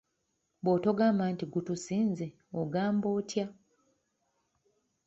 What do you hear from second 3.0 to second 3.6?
otya?